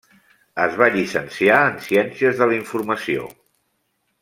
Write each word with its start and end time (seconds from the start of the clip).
Es 0.63 0.77
va 0.79 0.87
llicenciar 0.95 1.59
en 1.73 1.77
ciències 1.89 2.41
de 2.41 2.49
la 2.53 2.57
informació. 2.63 3.29